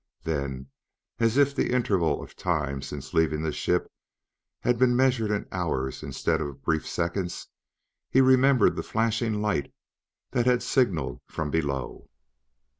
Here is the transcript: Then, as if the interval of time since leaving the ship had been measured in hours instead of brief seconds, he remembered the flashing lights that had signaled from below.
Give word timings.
Then, 0.23 0.71
as 1.19 1.37
if 1.37 1.55
the 1.55 1.71
interval 1.71 2.23
of 2.23 2.35
time 2.35 2.81
since 2.81 3.13
leaving 3.13 3.43
the 3.43 3.51
ship 3.51 3.87
had 4.61 4.79
been 4.79 4.95
measured 4.95 5.29
in 5.29 5.47
hours 5.51 6.01
instead 6.01 6.41
of 6.41 6.63
brief 6.63 6.87
seconds, 6.87 7.49
he 8.09 8.19
remembered 8.19 8.75
the 8.75 8.81
flashing 8.81 9.43
lights 9.43 9.69
that 10.31 10.47
had 10.47 10.63
signaled 10.63 11.21
from 11.27 11.51
below. 11.51 12.09